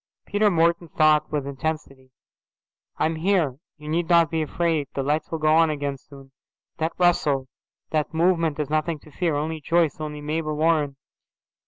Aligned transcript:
Peter 0.25 0.49
Morton 0.49 0.87
thought 0.89 1.31
with 1.31 1.45
intensity, 1.45 2.09
"I 2.97 3.05
am 3.05 3.17
here. 3.17 3.59
You 3.77 3.87
needn't 3.87 4.31
be 4.31 4.41
afraid. 4.41 4.87
The 4.95 5.03
lights 5.03 5.29
will 5.29 5.37
go 5.37 5.53
on 5.53 5.69
again 5.69 5.97
soon. 5.99 6.31
That 6.79 6.93
rustle, 6.97 7.47
that 7.91 8.11
movement 8.11 8.57
is 8.59 8.67
nothing 8.67 8.97
to 9.01 9.11
fear. 9.11 9.35
Only 9.35 9.61
Joyce, 9.61 9.99
only 10.01 10.19
Mabel 10.19 10.55
Warren." 10.57 10.95